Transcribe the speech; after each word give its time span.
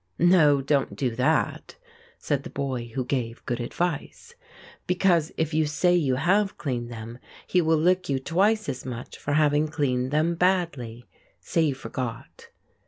"No, 0.17 0.61
don't 0.61 0.95
do 0.95 1.15
that," 1.15 1.75
said 2.17 2.41
the 2.41 2.49
boy 2.49 2.87
who 2.95 3.05
gave 3.05 3.45
good 3.45 3.59
advice, 3.59 4.33
"because 4.87 5.31
if 5.37 5.53
you 5.53 5.67
say 5.67 5.93
you 5.93 6.15
have 6.15 6.57
cleaned 6.57 6.91
them 6.91 7.19
he 7.45 7.61
will 7.61 7.77
lick 7.77 8.09
you 8.09 8.17
twice 8.17 8.67
as 8.67 8.83
much 8.83 9.19
for 9.19 9.33
having 9.33 9.67
cleaned 9.67 10.09
them 10.09 10.33
badly 10.33 11.05
say 11.39 11.61
you 11.61 11.75
forgot." 11.75 12.49